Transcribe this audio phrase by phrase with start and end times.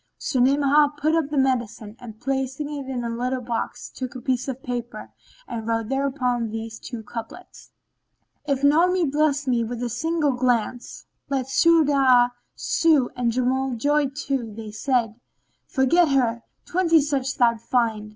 [0.17, 4.19] So Ni'amah put up the medicine and, placing it in a little box, took a
[4.21, 5.11] piece of paper
[5.47, 11.29] and wrote thereon these two couplets,[FN#15] "If Naomi bless me with a single glance, *
[11.29, 15.19] Let Su'adб sue and Juml joy to They said,
[15.67, 18.09] "Forget her: twenty such thou'lt find."